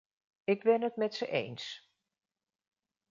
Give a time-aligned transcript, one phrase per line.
[0.43, 1.91] Ik ben het met ze eens.